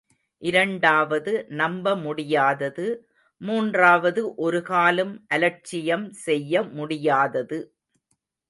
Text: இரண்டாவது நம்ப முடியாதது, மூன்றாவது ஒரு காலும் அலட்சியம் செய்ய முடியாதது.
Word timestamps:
இரண்டாவது 0.41 1.33
நம்ப 1.51 1.93
முடியாதது, 1.95 2.87
மூன்றாவது 3.41 4.35
ஒரு 4.35 4.61
காலும் 4.61 5.13
அலட்சியம் 5.27 6.11
செய்ய 6.21 6.63
முடியாதது. 6.71 7.59